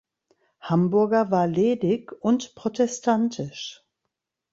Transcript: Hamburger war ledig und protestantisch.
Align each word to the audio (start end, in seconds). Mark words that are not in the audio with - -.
Hamburger 0.61 1.29
war 1.29 1.45
ledig 1.45 2.11
und 2.23 2.55
protestantisch. 2.55 3.83